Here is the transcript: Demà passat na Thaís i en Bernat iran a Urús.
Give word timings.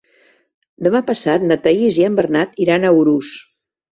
Demà 0.85 1.01
passat 1.09 1.43
na 1.51 1.57
Thaís 1.67 1.99
i 2.01 2.07
en 2.09 2.17
Bernat 2.21 2.57
iran 2.65 2.87
a 2.89 2.93
Urús. 3.03 3.29